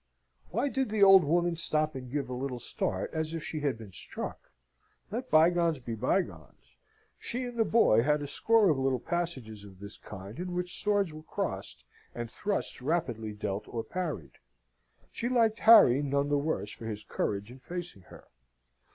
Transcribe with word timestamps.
Why 0.49 0.67
did 0.67 0.89
the 0.89 1.03
old 1.03 1.23
Woman 1.23 1.55
stop 1.55 1.93
and 1.93 2.09
give 2.11 2.27
a 2.27 2.33
little 2.33 2.57
start 2.57 3.11
as 3.13 3.35
if 3.35 3.43
she 3.43 3.59
had 3.59 3.77
been 3.77 3.91
struck? 3.91 4.49
Let 5.11 5.29
bygones 5.29 5.77
be 5.79 5.93
bygones. 5.93 6.75
She 7.19 7.43
and 7.43 7.55
the 7.55 7.65
boy 7.65 8.01
had 8.01 8.19
a 8.23 8.25
score 8.25 8.71
of 8.71 8.79
little 8.79 8.97
passages 8.99 9.63
of 9.63 9.77
this 9.79 9.99
kind 9.99 10.39
in 10.39 10.55
which 10.55 10.81
swords 10.81 11.13
were 11.13 11.21
crossed 11.21 11.83
and 12.15 12.31
thrusts 12.31 12.81
rapidly 12.81 13.31
dealt 13.33 13.65
or 13.67 13.83
parried. 13.83 14.39
She 15.11 15.29
liked 15.29 15.59
Harry 15.59 16.01
none 16.01 16.29
the 16.29 16.37
worse 16.39 16.71
for 16.71 16.87
his 16.87 17.03
courage 17.03 17.51
in 17.51 17.59
facing 17.59 18.01
her. 18.01 18.25